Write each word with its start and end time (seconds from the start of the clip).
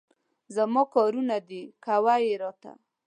زما 0.55 0.83
کارونه 0.95 1.37
دي، 1.49 1.61
کوه 1.85 2.15
یې 2.25 2.35
راته. 2.41 2.71